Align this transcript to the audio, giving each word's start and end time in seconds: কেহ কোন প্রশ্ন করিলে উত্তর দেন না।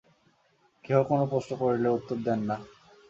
কেহ 0.83 0.97
কোন 1.09 1.19
প্রশ্ন 1.31 1.51
করিলে 1.61 1.89
উত্তর 1.97 2.17
দেন 2.25 2.39
না। 2.49 2.55